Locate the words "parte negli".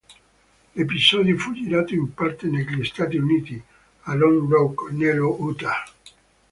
2.15-2.83